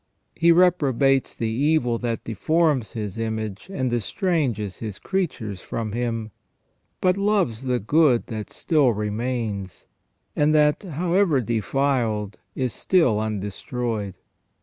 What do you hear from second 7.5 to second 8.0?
the